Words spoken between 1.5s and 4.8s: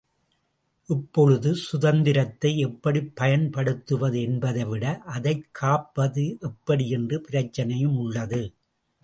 சுதந்திரத்தை எப்படிப் பயன்படுத்துவது என்பதை